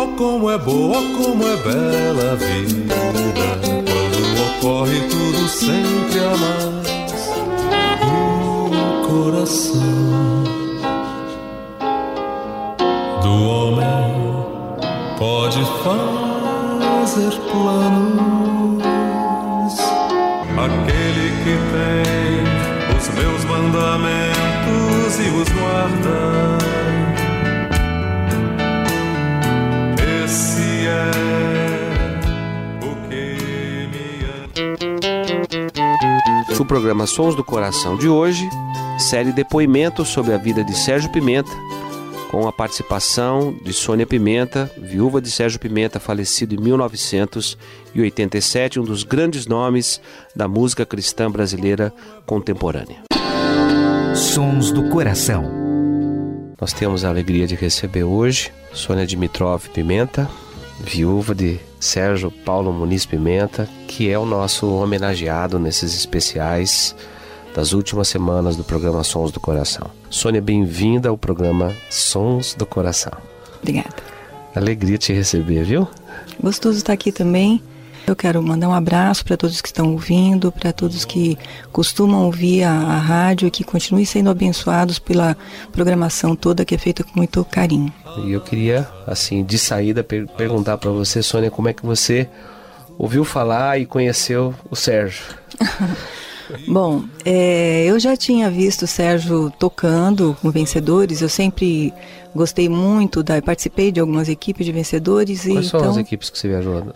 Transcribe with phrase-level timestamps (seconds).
[0.00, 2.94] Oh, como é boa, oh, como é bela a vida,
[3.84, 6.86] quando ocorre tudo sempre a mais.
[8.06, 8.70] O
[9.08, 10.44] coração
[13.24, 14.14] do homem
[15.18, 18.07] pode fazer planos.
[36.68, 38.46] Programa Sons do Coração de hoje,
[38.98, 41.50] série Depoimentos sobre a vida de Sérgio Pimenta,
[42.30, 49.02] com a participação de Sônia Pimenta, viúva de Sérgio Pimenta, falecido em 1987, um dos
[49.02, 49.98] grandes nomes
[50.36, 51.90] da música cristã brasileira
[52.26, 52.98] contemporânea.
[54.14, 55.50] Sons do Coração.
[56.60, 60.28] Nós temos a alegria de receber hoje Sônia Dimitrov Pimenta,
[60.80, 66.94] viúva de Sérgio Paulo Muniz Pimenta, que é o nosso homenageado nesses especiais
[67.54, 69.90] das últimas semanas do programa Sons do Coração.
[70.08, 73.12] Sônia, bem-vinda ao programa Sons do Coração.
[73.60, 73.96] Obrigada.
[74.54, 75.88] Alegria te receber, viu?
[76.40, 77.60] Gostoso estar aqui também.
[78.08, 81.36] Eu quero mandar um abraço para todos que estão ouvindo, para todos que
[81.70, 85.36] costumam ouvir a, a rádio e que continuem sendo abençoados pela
[85.70, 87.92] programação toda que é feita com muito carinho.
[88.24, 92.26] E eu queria, assim, de saída, per perguntar para você, Sônia, como é que você
[92.96, 95.22] ouviu falar e conheceu o Sérgio?
[96.66, 101.92] Bom, é, eu já tinha visto o Sérgio tocando com vencedores, eu sempre
[102.34, 105.42] gostei muito, da, participei de algumas equipes de vencedores.
[105.42, 106.86] Quais e, são então, as equipes que você viajou?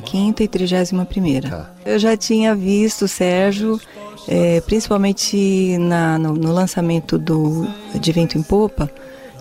[0.00, 1.48] 15 e 31 primeira.
[1.48, 1.70] Tá.
[1.84, 3.80] Eu já tinha visto o Sérgio,
[4.26, 8.90] é, principalmente na, no, no lançamento do de Vento em Popa,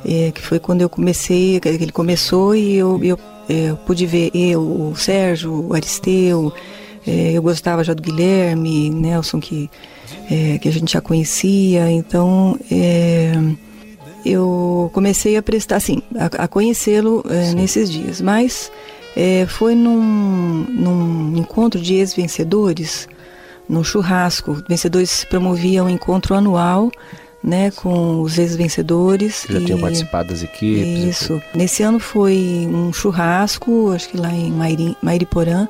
[0.05, 3.19] é, que foi quando eu comecei, que ele começou e eu, eu,
[3.49, 6.53] eu pude ver eu, o Sérgio, o Aristeu,
[7.07, 9.69] é, eu gostava já do Guilherme, Nelson, que,
[10.29, 13.31] é, que a gente já conhecia, então é,
[14.25, 18.19] eu comecei a prestar, assim, a, a conhecê-lo é, nesses dias.
[18.19, 18.69] Mas
[19.15, 23.07] é, foi num, num encontro de ex-vencedores,
[23.69, 24.61] num churrasco.
[24.67, 26.91] Vencedores promoviam um encontro anual
[27.41, 29.45] né, com os ex-vencedores.
[29.49, 31.21] Já tinham participado das equipes?
[31.21, 31.41] Isso.
[31.55, 35.67] Nesse ano foi um churrasco, acho que lá em Mairi, Mairiporã.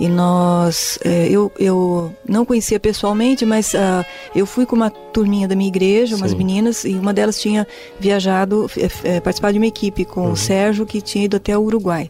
[0.00, 4.04] E nós, é, eu, eu não conhecia pessoalmente, mas uh,
[4.34, 6.36] eu fui com uma turminha da minha igreja, umas Sim.
[6.38, 7.66] meninas, e uma delas tinha
[8.00, 8.68] viajado,
[9.04, 10.32] é, participado de uma equipe com Uhum.
[10.32, 12.08] o Sérgio, que tinha ido até o Uruguai.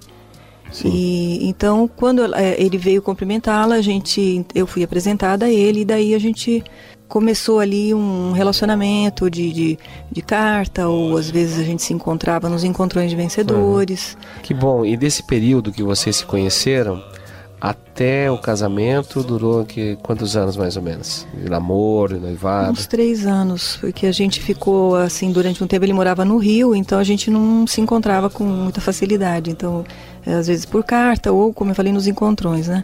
[0.84, 5.84] E então, quando é, ele veio cumprimentá-la, a gente, eu fui apresentada a ele e
[5.84, 6.64] daí a gente
[7.06, 9.78] começou ali um relacionamento de, de,
[10.10, 14.16] de carta ou às vezes a gente se encontrava nos encontrões de vencedores.
[14.43, 14.82] Que bom.
[14.82, 17.04] E desse período que vocês se conheceram,
[17.62, 21.25] até o casamento, durou que, quantos anos mais ou menos?
[21.33, 22.73] De namoro, noivado?
[22.73, 25.84] Uns três anos, porque a gente ficou assim durante um tempo.
[25.84, 29.53] Ele morava no Rio, então a gente não se encontrava com muita facilidade.
[29.53, 29.84] Então,
[30.27, 32.83] é, às vezes por carta ou, como eu falei, nos encontrões, né?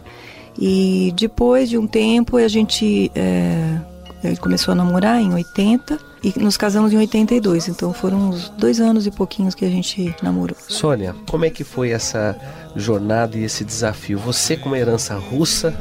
[0.57, 3.79] E depois de um tempo a gente é,
[4.23, 7.69] ele começou a namorar em 80 e nos casamos em 82.
[7.69, 10.55] Então foram uns dois anos e pouquinhos que a gente namorou.
[10.67, 12.35] Sônia, como é que foi essa
[12.75, 14.19] jornada e esse desafio?
[14.19, 15.73] Você com uma herança russa,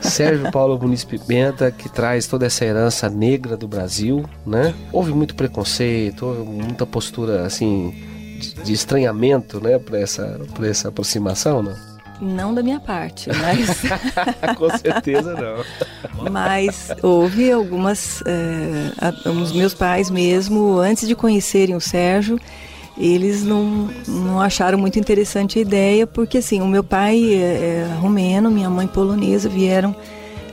[0.00, 4.74] Sérgio Paulo Muniz Pimenta, que traz toda essa herança negra do Brasil, né?
[4.92, 7.94] Houve muito preconceito, houve muita postura, assim,
[8.62, 11.93] de, estranhamento, né, para essa, essa aproximação, não?
[12.24, 16.30] Não da minha parte, mas, com certeza não.
[16.30, 18.22] mas houve algumas.
[18.26, 22.40] é, os meus pais mesmo, antes de conhecerem o Sérgio,
[22.96, 27.94] eles não, não acharam muito interessante a ideia, porque assim, o meu pai é, é
[28.00, 29.94] romeno, minha mãe polonesa, vieram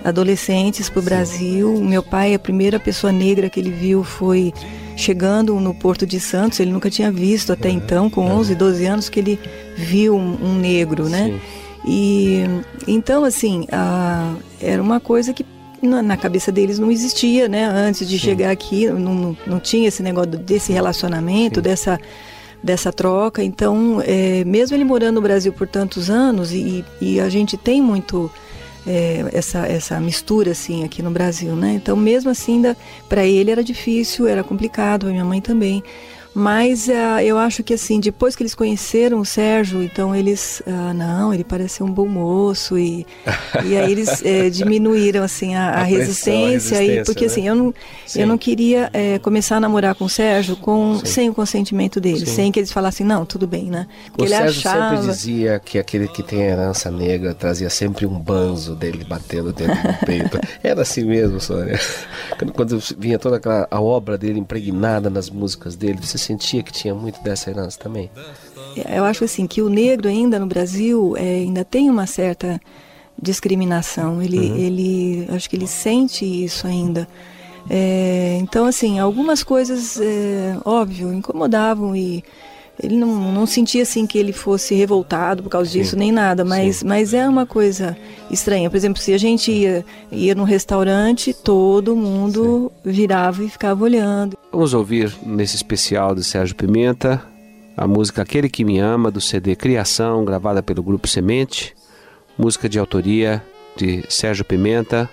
[0.03, 1.79] adolescentes para o Brasil.
[1.81, 4.53] Meu pai, a primeira pessoa negra que ele viu foi
[4.95, 6.59] chegando no Porto de Santos.
[6.59, 9.39] Ele nunca tinha visto até então, com 11, 12 anos, que ele
[9.75, 11.25] viu um, um negro, né?
[11.27, 11.60] Sim.
[11.85, 12.43] E
[12.87, 15.45] então, assim, a, era uma coisa que
[15.81, 17.65] na, na, cabeça deles não existia, né?
[17.65, 18.25] Antes de Sim.
[18.25, 21.63] chegar aqui, não, não, tinha esse negócio desse relacionamento, Sim.
[21.63, 21.99] dessa
[22.63, 23.43] dessa troca.
[23.43, 27.81] Então, é, mesmo ele morando no Brasil por tantos anos e, e a gente tem
[27.81, 28.31] muito
[28.85, 31.73] é, essa, essa mistura assim aqui no Brasil, né?
[31.73, 32.61] Então mesmo assim
[33.09, 35.83] para ele era difícil, era complicado, a minha mãe também.
[36.33, 40.93] Mas uh, eu acho que assim, depois que eles conheceram o Sérgio, então eles, uh,
[40.93, 43.05] não, ele parece um bom moço e,
[43.65, 47.31] e aí eles é, diminuíram assim a, a, a resistência, resistência, e porque né?
[47.31, 47.73] assim eu não
[48.15, 52.25] eu não queria é, começar a namorar com o Sérgio com sem o consentimento dele,
[52.25, 52.35] Sim.
[52.35, 53.87] sem que eles falassem não, tudo bem, né?
[54.07, 54.95] Porque o ele Sérgio achava...
[54.95, 59.75] sempre dizia que aquele que tem herança negra trazia sempre um banzo dele batendo dentro
[59.75, 60.39] do peito.
[60.63, 61.79] Era assim mesmo, Sônia.
[62.37, 66.71] Quando, quando vinha toda aquela a obra dele impregnada nas músicas dele, você sentia que
[66.71, 68.09] tinha muito dessa herança também?
[68.77, 72.59] É, eu acho assim que o negro ainda no Brasil é, ainda tem uma certa
[73.21, 74.21] discriminação.
[74.21, 74.57] Ele, uhum.
[74.57, 77.07] ele, acho que ele sente isso ainda.
[77.69, 82.23] É, então, assim, algumas coisas, é, óbvio, incomodavam e
[82.81, 86.43] ele não, não sentia assim que ele fosse revoltado por causa sim, disso nem nada,
[86.43, 87.97] mas, mas é uma coisa
[88.29, 88.69] estranha.
[88.69, 92.91] Por exemplo, se a gente ia, ia num restaurante, todo mundo sim.
[92.91, 94.37] virava e ficava olhando.
[94.51, 97.31] Vamos ouvir nesse especial de Sérgio Pimenta
[97.75, 101.73] a música Aquele que Me Ama, do CD Criação, gravada pelo Grupo Semente,
[102.37, 103.43] música de autoria
[103.75, 105.09] de Sérgio Pimenta,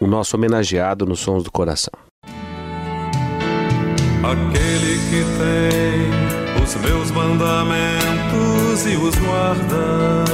[0.00, 1.92] o nosso homenageado nos Sons do Coração.
[4.24, 6.11] Aquele que tem
[6.62, 10.24] os meus mandamentos e os guarda,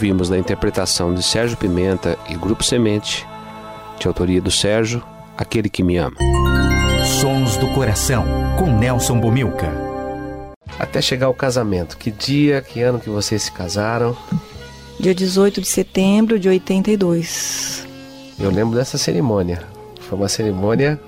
[0.00, 3.26] ouvimos na interpretação de Sérgio Pimenta e Grupo Semente,
[3.98, 5.04] de autoria do Sérgio,
[5.36, 6.16] Aquele que Me Ama.
[7.20, 8.24] Sons do Coração,
[8.58, 9.70] com Nelson Bomilca.
[10.78, 11.98] Até chegar ao casamento.
[11.98, 14.16] Que dia, que ano que vocês se casaram?
[14.98, 17.86] Dia 18 de setembro de 82.
[18.38, 19.62] Eu lembro dessa cerimônia.
[20.00, 20.98] Foi uma cerimônia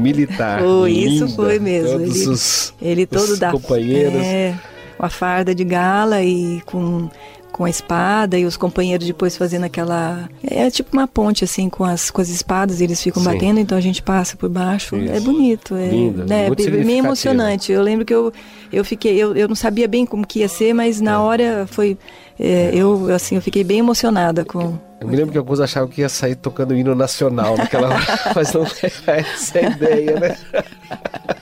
[0.00, 0.62] militar.
[0.64, 1.10] Foi, linda.
[1.26, 1.98] isso foi mesmo.
[1.98, 4.22] Todos ele, os, ele todo os da companheiros.
[4.22, 4.58] É,
[4.96, 7.10] com a farda de gala e com
[7.60, 11.84] com a espada e os companheiros depois fazendo aquela é tipo uma ponte assim com
[11.84, 13.28] as com as espadas e eles ficam Sim.
[13.34, 15.12] batendo então a gente passa por baixo Isso.
[15.12, 17.06] é bonito é Lindo, né, muito bem- bem significativo.
[17.06, 18.32] emocionante eu lembro que eu
[18.72, 21.04] eu fiquei eu, eu não sabia bem como que ia ser mas É.
[21.04, 21.98] na hora foi
[22.38, 26.00] é, eu assim eu fiquei bem emocionada com Eu me lembro que alguns achavam que
[26.00, 30.36] ia sair tocando hino nacional naquela hora, mas não é essa a ideia, né?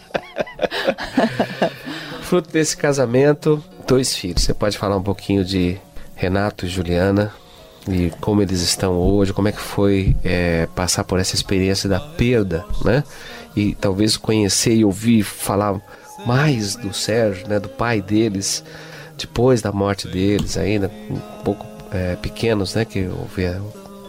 [2.22, 4.42] Fruto desse casamento, dois filhos.
[4.42, 5.78] Você pode falar um pouquinho de
[6.18, 7.32] Renato e Juliana
[7.88, 12.00] e como eles estão hoje, como é que foi é, passar por essa experiência da
[12.00, 13.02] perda, né?
[13.56, 15.80] E talvez conhecer e ouvir falar
[16.26, 17.58] mais do Sérgio, né?
[17.58, 18.62] Do pai deles,
[19.16, 22.84] depois da morte deles, ainda um pouco é, pequenos, né?
[22.84, 23.08] Que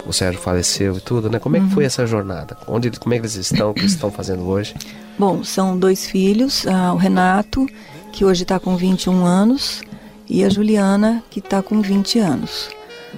[0.05, 1.39] o Sérgio faleceu e tudo, né?
[1.39, 2.57] Como é que foi essa jornada?
[2.67, 3.69] Onde, como é que eles estão?
[3.69, 4.75] O que estão fazendo hoje?
[5.17, 7.67] Bom, são dois filhos, ah, o Renato,
[8.11, 9.81] que hoje está com 21 anos,
[10.29, 12.69] e a Juliana, que está com 20 anos.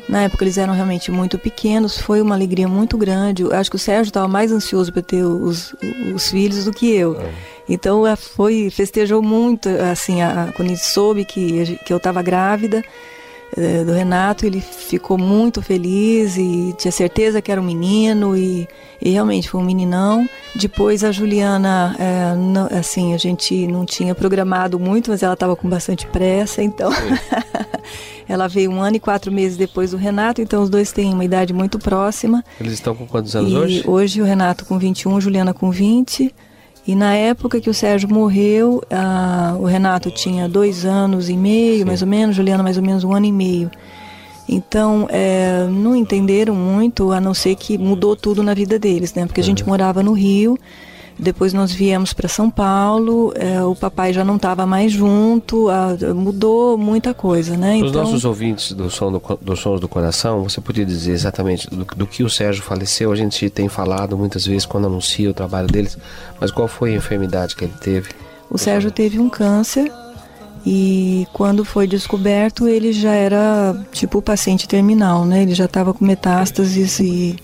[0.07, 3.43] Na época eles eram realmente muito pequenos, foi uma alegria muito grande.
[3.43, 5.75] Eu acho que o Sérgio estava mais ansioso para ter os,
[6.15, 7.17] os filhos do que eu.
[7.67, 12.81] Então ah, foi festejou muito, assim, a- quando ele soube que, que eu estava grávida
[13.85, 18.67] do Renato, ele ficou muito feliz e tinha certeza que era um menino e,
[19.01, 20.27] e realmente foi um meninão.
[20.55, 25.55] Depois a Juliana, eh, não- assim, a gente não tinha programado muito, mas ela estava
[25.55, 26.91] com bastante pressa, então
[28.27, 31.25] ela veio um ano e quatro meses depois do Renato, então os dois têm uma
[31.25, 32.43] idade muito próxima.
[32.59, 34.21] Eles estão com quantos anos e hoje?
[34.21, 36.33] o Renato com 21, Juliana com 20.
[36.87, 41.85] E na época que o Sérgio morreu, ah, o Renato tinha dois anos e meio,
[41.85, 43.69] mais ou menos, Juliana mais ou menos um ano e meio.
[44.49, 49.25] Então, eh, não entenderam muito, a não ser que mudou tudo na vida deles, né?
[49.25, 50.57] Porque a gente morava no Rio,
[51.17, 55.95] depois nós viemos para São Paulo, eh, o papai já não estava mais junto, ah,
[56.15, 57.77] mudou muita coisa, né?
[57.77, 61.69] Para os nossos ouvintes do som do, dos Sons do Coração, você podia dizer exatamente
[61.69, 63.11] do, do que o Sérgio faleceu?
[63.11, 65.97] A gente tem falado muitas vezes quando anuncia o trabalho deles,
[66.39, 68.09] mas qual foi a enfermidade que ele teve?
[68.49, 69.91] O Sérgio teve um câncer
[70.65, 75.43] e quando foi descoberto ele já era tipo paciente terminal, né?
[75.43, 77.35] Ele já estava com metástases e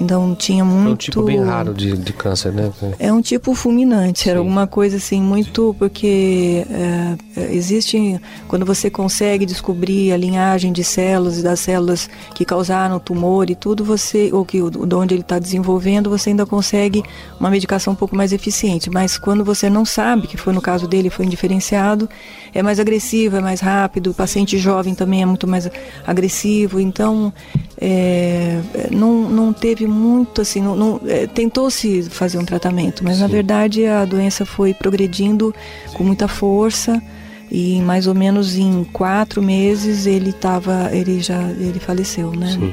[0.00, 0.88] então tinha muito.
[0.88, 2.70] É um tipo bem raro de, de câncer, né?
[2.98, 4.44] É um tipo fulminante, era Sim.
[4.44, 10.84] alguma coisa assim muito porque é, é, existe quando você consegue descobrir a linhagem de
[10.84, 15.14] células e das células que causaram o tumor e tudo você ou que de onde
[15.14, 17.02] ele está desenvolvendo você ainda consegue
[17.40, 18.90] uma medicação um pouco mais eficiente.
[18.90, 22.08] Mas quando você não sabe, que foi no caso dele foi indiferenciado,
[22.54, 24.10] é mais agressivo, é mais rápido.
[24.10, 25.68] O paciente jovem também é muito mais
[26.06, 26.78] agressivo.
[26.80, 27.32] Então
[27.78, 28.60] é,
[28.90, 33.32] não, não teve muito assim, não, não- é, tentou-se fazer um tratamento, mas na Sim.
[33.32, 35.54] verdade a doença foi progredindo
[35.94, 37.02] com muita força
[37.48, 42.50] e mais ou menos em quatro meses ele estava, ele já, ele faleceu, né?
[42.52, 42.72] Sim.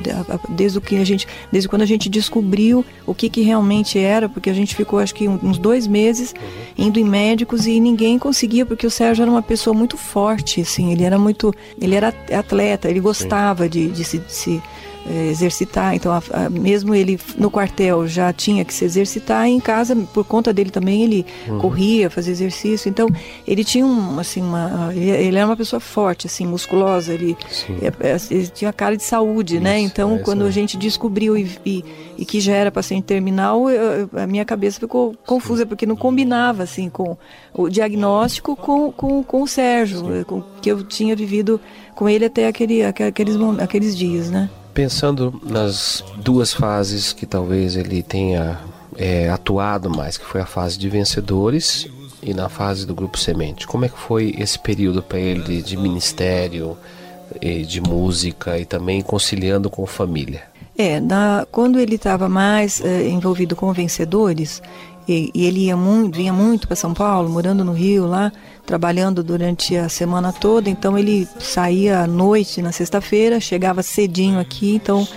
[0.50, 4.28] Desde o que a gente, desde quando a gente descobriu o que que realmente era,
[4.28, 6.34] porque a gente ficou acho que uns dois meses
[6.76, 10.92] indo em médicos e ninguém conseguia, porque o Sérgio era uma pessoa muito forte, assim,
[10.92, 14.62] ele era muito, ele era atleta, ele gostava de, de se, de se
[15.06, 19.52] eh, exercitar, então a- a- mesmo ele no quartel já tinha que se exercitar e
[19.52, 21.26] em casa por conta dele também ele
[21.60, 23.08] corria, fazia exercício, então
[23.48, 27.36] ele tinha um, assim uma, ele, ele era uma pessoa forte, assim, musculosa, ele,
[27.82, 29.80] é, é, ele tinha cara de saúde, né?
[29.80, 31.86] Isso, Então é isso quando a gente descobriu e, e,
[32.18, 36.64] e que já era paciente terminal, eu- a minha cabeça ficou confusa porque não combinava
[36.64, 37.18] assim com
[37.54, 41.60] o diagnóstico com, com, com o Sérgio, com que eu tinha vivido
[41.96, 44.50] com ele até aquele, aque- aqueles, aqueles dias, né?
[44.74, 48.60] Pensando nas duas fases que talvez ele tenha
[48.98, 51.88] é, atuado mais, que foi a fase de vencedores
[52.22, 53.68] e na fase do grupo semente.
[53.68, 56.78] Como é que foi esse período para ele de, ministério,
[57.42, 60.44] de música e também conciliando com família?
[60.76, 64.60] É, na, quando ele estava mais eh, envolvido com vencedores,
[65.08, 68.32] e, e ele ia muito, vinha muito para São Paulo, morando no Rio lá,
[68.66, 74.76] trabalhando durante a semana toda, então ele saía à noite na sexta-feira, chegava cedinho aqui,
[74.76, 75.08] então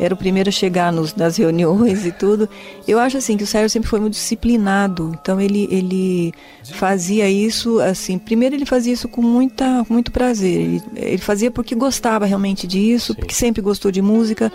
[0.00, 2.48] era o primeiro a chegar nos, nas reuniões e tudo.
[2.88, 6.34] Eu acho assim que o Sérgio sempre foi muito disciplinado, então ele, ele
[6.64, 8.18] fazia isso assim.
[8.18, 10.60] Primeiro ele fazia isso com muita, muito prazer.
[10.60, 13.18] Ele, ele fazia porque gostava realmente disso, Sim.
[13.18, 14.52] porque sempre gostou de música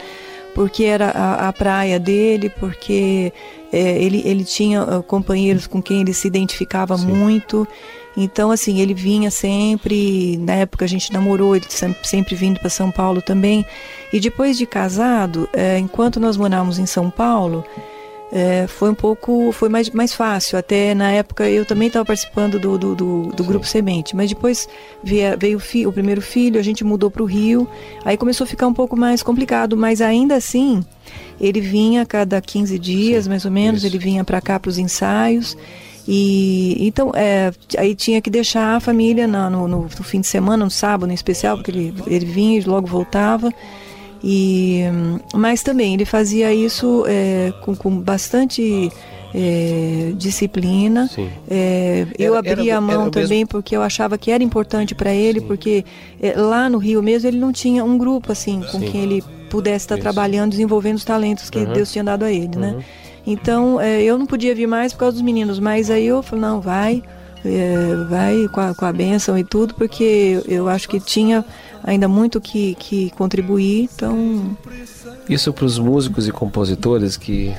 [0.57, 3.31] porque era a, a praia dele, porque
[3.71, 7.05] é, ele, ele tinha uh, companheiros com quem ele se identificava Sim.
[7.05, 7.67] muito.
[8.17, 12.71] Então, assim, ele vinha sempre, na época a gente namorou, ele sempre, sempre vindo para
[12.71, 13.63] São Paulo também.
[14.11, 17.63] E depois de casado, é, enquanto nós morávamos em São Paulo,
[18.31, 20.57] é, foi um pouco, foi mais, mais fácil.
[20.57, 24.67] Até na época eu também estava participando do, do, do, do Grupo Semente, mas depois
[25.03, 27.67] veio, veio o, fi, o primeiro filho, a gente mudou para o Rio,
[28.03, 30.83] aí começou a ficar um pouco mais complicado, mas ainda assim
[31.39, 33.87] ele vinha a cada 15 dias, Sim, mais ou menos, isso.
[33.87, 35.57] ele vinha para cá para os ensaios.
[36.09, 40.63] E então é, aí tinha que deixar a família no, no, no, fim de semana,
[40.63, 43.53] no sábado em especial, porque ele, ele vinha e logo voltava.
[44.29, 44.81] E,
[45.33, 48.91] mas também ele fazia isso é, com, com bastante
[49.33, 51.09] é, disciplina.
[51.49, 53.47] É, eu era, abria era, a mão também mesmo...
[53.47, 55.47] porque eu achava que era importante para ele, Sim.
[55.47, 55.85] porque
[56.21, 58.91] é, lá no Rio mesmo ele não tinha um grupo assim com Sim.
[58.91, 61.71] quem ele pudesse estar trabalhando, desenvolvendo os talentos que uhum.
[61.71, 62.71] Deus tinha dado a ele, né?
[62.71, 62.77] uhum.
[62.79, 62.85] né?
[63.25, 66.41] Então é, eu não podia vir mais por causa dos meninos, mas aí eu falei,
[66.41, 67.01] não, vai,
[67.45, 71.45] é, vai com a, com a benção e tudo, porque eu acho que tinha
[71.83, 74.57] ainda muito que, que contribuir, então...
[75.29, 77.53] Isso para os músicos e compositores que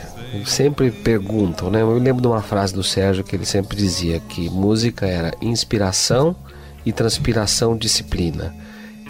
[0.46, 1.82] sempre perguntam, né?
[1.82, 6.34] Eu lembro de uma frase do Sérgio que ele sempre dizia que música era inspiração
[6.84, 8.54] e transpiração disciplina.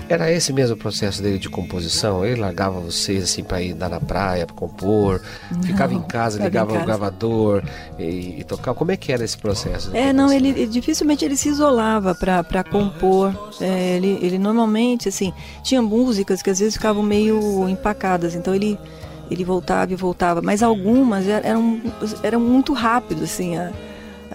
[0.08, 2.24] Era esse mesmo o processo dele de composição?
[2.24, 6.42] Ele largava vocês assim para ir dar na praia, para compor, não, ficava em casa,
[6.42, 7.62] ligava o gravador
[7.98, 8.74] e, e, tocava.
[8.74, 9.94] Como é que era esse processo?
[9.94, 13.50] É, não, ele, ele, dificilmente ele se isolava para compor.
[13.60, 18.78] É, ele, ele normalmente assim tinha músicas que às vezes ficavam meio empacadas, então ele
[19.30, 21.82] ele voltava e voltava, mas algumas eram
[22.22, 23.58] eram muito rápido assim.
[23.58, 23.70] A,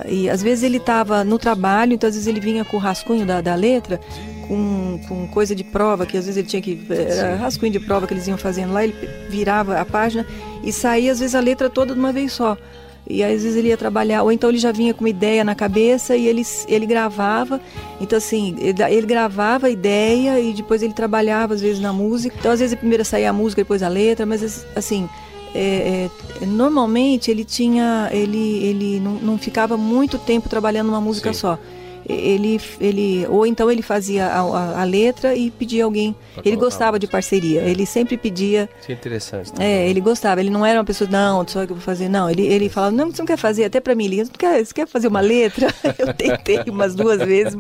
[0.08, 3.26] e às vezes ele estava no trabalho, então às vezes ele vinha com o rascunho
[3.26, 4.00] da, da letra,
[4.48, 6.80] com, com coisa de prova, que às vezes ele tinha que.
[6.90, 8.96] Era rascunho de prova que eles iam fazendo lá, ele
[9.30, 10.26] virava a página
[10.64, 12.58] e saía às vezes a letra toda de uma vez só.
[13.06, 15.54] E às vezes ele ia trabalhar, ou então ele já vinha com uma ideia na
[15.54, 17.60] cabeça e ele, ele gravava.
[18.00, 22.34] Então, assim, ele, ele gravava a ideia e depois ele trabalhava, às vezes, na música.
[22.40, 25.10] Então, às vezes, primeiro saía a música, depois a letra, mas, assim,
[25.54, 26.10] é,
[26.42, 28.10] é, normalmente ele tinha.
[28.12, 31.40] Ele, ele não, não, ficava muito tempo trabalhando numa música Sim.
[31.40, 31.60] só
[32.08, 36.16] ele, ele ou então ele fazia a, a, a letra e pedia alguém.
[36.34, 37.62] Pra ele gostava de parceria.
[37.62, 37.70] É.
[37.70, 38.70] Ele sempre pedia.
[38.82, 39.52] Isso é interessante.
[39.60, 40.42] É, ele gostava.
[40.42, 42.10] Ele não era uma pessoa, não, só que eu vou fazer.
[42.10, 44.74] Não, ele, ele falava, não, você não quer fazer, até para mim, você, quer, você
[44.74, 45.68] quer fazer uma letra?
[45.98, 47.58] eu tentei umas duas vezes,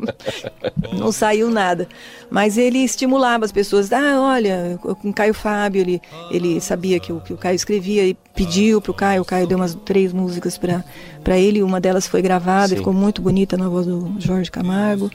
[0.93, 1.87] não saiu nada.
[2.29, 3.91] Mas ele estimulava as pessoas.
[3.91, 6.01] Ah, olha, com o Caio Fábio, ele,
[6.31, 9.21] ele sabia que o, que o Caio escrevia e pediu para o Caio.
[9.21, 10.83] O Caio deu umas três músicas para
[11.31, 11.63] ele.
[11.63, 12.75] Uma delas foi gravada Sim.
[12.75, 15.09] e ficou muito bonita na voz do Jorge Camargo.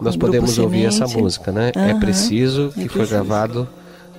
[0.00, 1.72] Nós podemos ouvir essa música, né?
[1.76, 1.82] Uhum.
[1.82, 3.68] É preciso que é foi gravado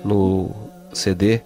[0.04, 0.50] no
[0.92, 1.40] CD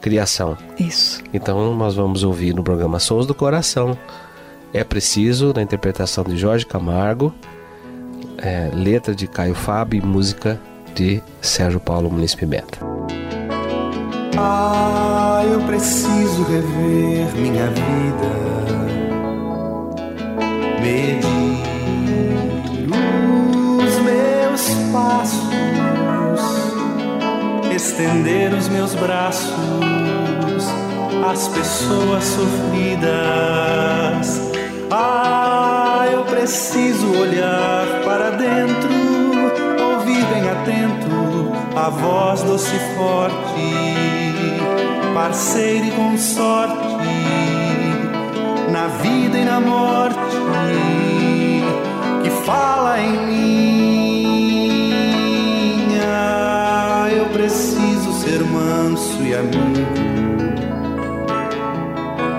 [0.00, 0.56] Criação.
[0.78, 1.22] Isso.
[1.32, 3.96] Então nós vamos ouvir no programa Sons do Coração.
[4.72, 7.34] É preciso, na interpretação de Jorge Camargo
[8.42, 10.60] é, letra de Caio Fábio e música
[10.94, 12.78] de Sérgio Paulo Muniz Pimenta.
[14.36, 19.01] Ah, eu preciso rever minha vida,
[20.82, 21.22] medir
[23.78, 25.40] os meus passos,
[27.74, 29.52] estender os meus braços
[31.30, 33.12] às pessoas sofridas.
[34.90, 38.92] Ah, eu preciso olhar para dentro,
[39.80, 43.34] ouvir bem atento a voz doce e forte,
[45.14, 46.96] parceiro e consorte,
[48.82, 50.18] na vida e na morte,
[52.24, 54.68] que fala em mim.
[56.04, 59.86] Ah, eu preciso ser manso e amigo,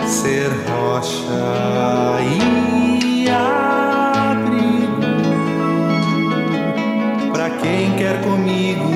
[0.05, 2.43] ser rocha e
[7.97, 8.89] quer comigo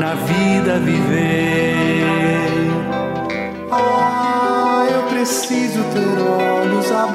[0.00, 1.51] na vida viver.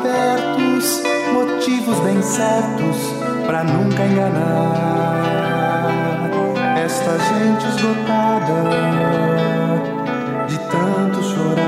[0.08, 2.98] Abertos, motivos bem certos
[3.46, 4.88] para nunca enganar
[6.84, 8.64] esta gente esgotada
[10.48, 11.68] de tanto chorar.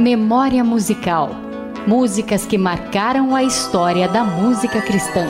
[0.00, 1.50] Memória musical
[1.86, 5.26] músicas que marcaram a história da música cristã.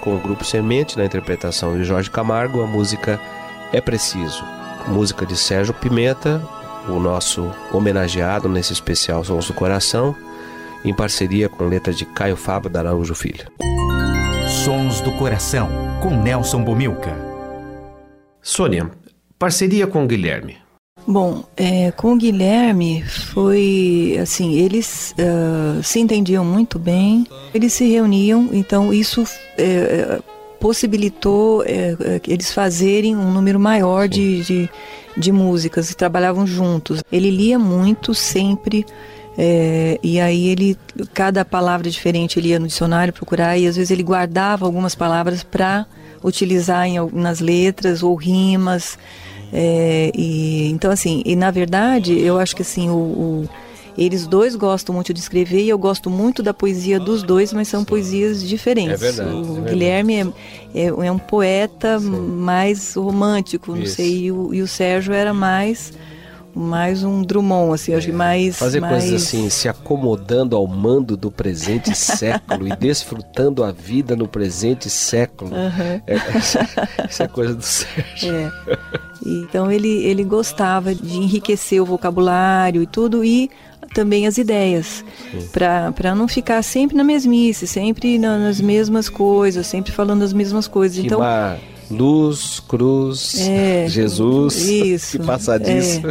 [0.00, 3.20] Com o grupo Semente na interpretação de Jorge Camargo a música
[3.72, 4.44] É Preciso,
[4.88, 6.42] música de Sérgio Pimenta,
[6.88, 10.16] o nosso homenageado nesse especial Sons do Coração,
[10.84, 13.46] em parceria com letra de Caio Fábio da Araújo Filho.
[14.64, 15.68] Sons do Coração,
[16.02, 17.14] com Nelson Bomilca.
[18.42, 18.90] Sônia,
[19.38, 20.59] parceria com o Guilherme.
[21.06, 27.84] Bom, é, com o Guilherme foi assim, eles uh, se entendiam muito bem, eles se
[27.90, 29.24] reuniam, então isso
[29.58, 30.20] é,
[30.60, 31.96] possibilitou é,
[32.28, 34.70] eles fazerem um número maior de, de,
[35.16, 37.02] de músicas e trabalhavam juntos.
[37.10, 38.84] Ele lia muito sempre.
[39.38, 40.76] É, e aí ele,
[41.14, 45.42] cada palavra diferente, ele ia no dicionário procurar e às vezes ele guardava algumas palavras
[45.42, 45.86] para
[46.22, 48.98] utilizar em, nas letras ou rimas.
[49.52, 53.48] É, e, então assim, e na verdade eu acho que assim o, o,
[53.98, 57.68] eles dois gostam muito de escrever e eu gosto muito da poesia dos dois, mas
[57.68, 59.02] são poesias diferentes.
[59.02, 60.26] É verdade, o é Guilherme é,
[60.74, 62.08] é, é, um poeta Sim.
[62.08, 63.96] mais romântico, não Isso.
[63.96, 65.92] sei, e o, e o Sérgio era mais
[66.54, 68.56] mais um Drummond, assim, acho que mais.
[68.58, 69.04] Fazer mais...
[69.04, 74.90] coisas assim, se acomodando ao mando do presente século e desfrutando a vida no presente
[74.90, 75.50] século.
[75.52, 76.00] Uhum.
[76.06, 76.16] É,
[77.08, 78.34] isso é coisa do Sérgio.
[78.34, 78.50] É.
[79.24, 83.50] Então ele, ele gostava de enriquecer o vocabulário e tudo, e
[83.94, 85.04] também as ideias,
[85.52, 91.04] para não ficar sempre na mesmice, sempre nas mesmas coisas, sempre falando as mesmas coisas.
[91.04, 91.58] Então, mar
[91.90, 96.02] luz, cruz, é, Jesus, isso, que passa disso.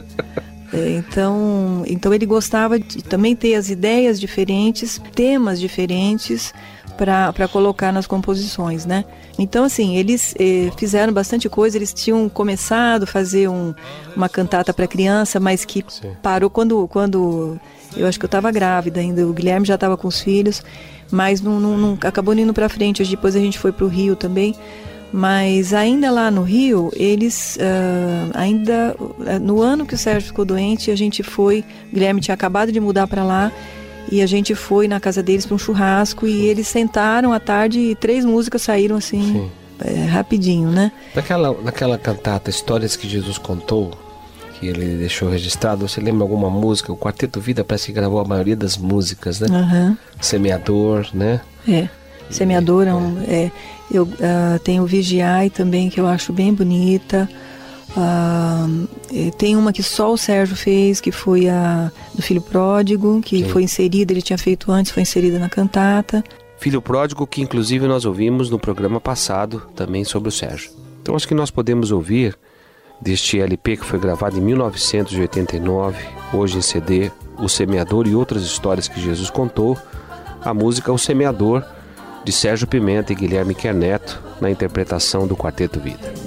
[0.74, 6.54] É, é, então, então ele gostava de também ter as ideias diferentes, temas diferentes
[6.98, 9.06] para colocar nas composições, né?
[9.38, 13.74] Então, assim, eles eh, fizeram bastante coisa, eles tinham começado a fazer um,
[14.14, 16.12] uma cantata para criança, mas que Sim.
[16.22, 17.58] parou quando, quando
[17.96, 20.62] eu acho que eu estava grávida ainda, o Guilherme já estava com os filhos,
[21.10, 24.16] mas não, não, não acabou indo para frente, depois a gente foi para o Rio
[24.18, 24.54] também,
[25.12, 28.96] mas ainda lá no Rio, eles uh, ainda
[29.42, 32.80] no ano que o Sérgio ficou doente, a gente foi, o Guilherme tinha acabado de
[32.80, 33.52] mudar para lá
[34.12, 37.80] e a gente foi na casa deles para um churrasco e eles sentaram à tarde
[37.80, 39.50] e três músicas saíram assim
[39.84, 40.92] é, rapidinho, né?
[41.16, 43.92] Naquela, naquela cantata Histórias que Jesus contou,
[44.60, 46.92] que ele deixou registrado, você lembra alguma música?
[46.92, 49.48] O Quarteto Vida parece que gravou a maioria das músicas, né?
[49.50, 49.98] Uhum.
[50.20, 51.42] Semeador, né?
[51.68, 51.88] É.
[52.30, 53.52] Semeador é, um, é
[53.92, 57.30] eu uh, tenho Vigiai também que eu acho bem bonita.
[57.90, 63.40] Uh, tem uma que só o Sérgio fez, que foi a do Filho Pródigo, que
[63.40, 63.50] Sim.
[63.50, 66.24] foi inserida, ele tinha feito antes, foi inserida na cantata.
[66.60, 70.72] Filho Pródigo, que inclusive nós ouvimos no programa passado também sobre o Sérgio.
[71.02, 72.38] Então acho que nós podemos ouvir
[73.02, 75.98] deste LP que foi gravado em 1989,
[76.34, 79.78] hoje em CD, O Semeador e outras histórias que Jesus contou,
[80.42, 81.64] a música O Semeador,
[82.24, 86.19] de Sérgio Pimenta e Guilherme Querneto, na interpretação do Quarteto Vida.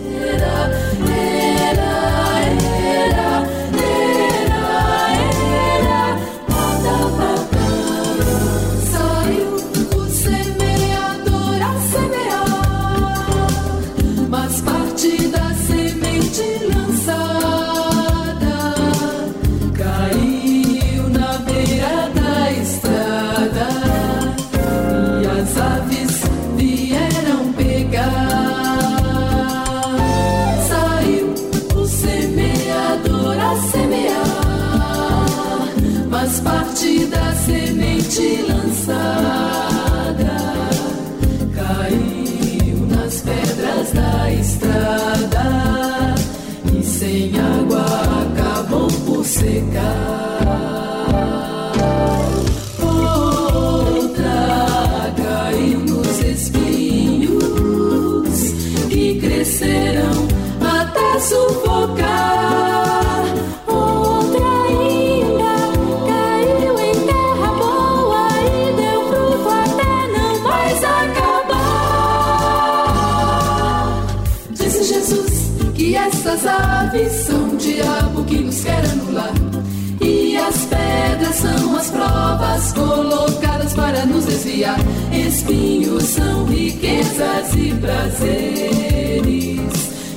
[82.33, 84.79] provas colocadas para nos desviar.
[85.13, 89.61] Espinhos são riquezas e prazeres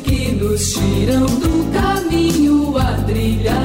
[0.03, 3.55] que nos tiram do caminho a trilhar.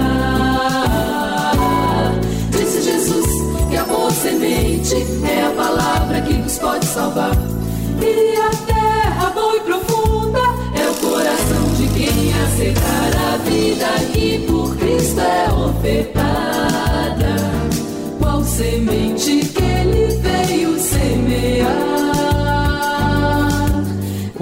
[2.51, 3.27] Disse Jesus
[3.69, 7.37] que a boa semente é a palavra que nos pode salvar.
[8.03, 10.41] E a terra boa e profunda
[10.75, 14.10] é o coração de quem aceitar a vida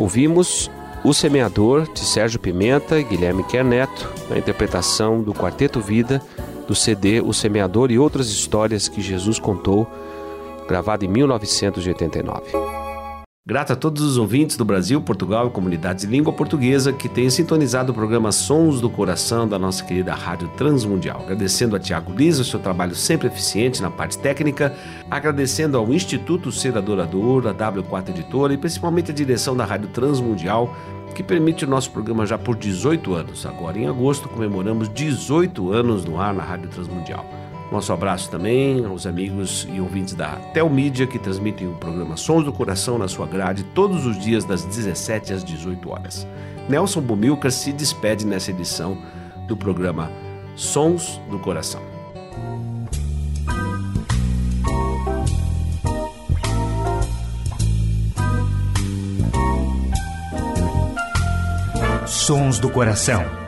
[0.09, 0.71] ouvimos
[1.05, 6.23] O Semeador, de Sérgio Pimenta e Guilherme Querneto, na interpretação do Quarteto Vida,
[6.67, 9.87] do CD O Semeador e Outras Histórias que Jesus Contou,
[10.67, 12.78] gravado em 1989.
[13.49, 17.31] Grato a todos os ouvintes do Brasil, Portugal e comunidades de língua portuguesa que têm
[17.31, 21.23] sintonizado o programa Sons do Coração da nossa querida Rádio Transmundial.
[21.23, 24.75] Agradecendo a Tiago Lisa o seu trabalho sempre eficiente na parte técnica,
[25.11, 30.77] agradecendo ao Instituto Ser Adorador, a W4 Editora e principalmente a direção da Rádio Transmundial
[31.15, 33.47] que permite o nosso programa já por 18 anos.
[33.47, 37.25] Agora, em agosto, comemoramos 18 anos no ar na Rádio Transmundial.
[37.71, 42.53] Nosso abraço também aos amigos e ouvintes da Telmídia que transmitem o programa Sons do
[42.53, 46.27] Coração na sua grade todos os dias das 17 às 18 horas.
[46.69, 48.97] Nelson Bumilcar se despede nessa edição
[49.47, 50.11] do programa
[50.57, 51.83] Sons do Coração.
[62.07, 63.48] Sons do Coração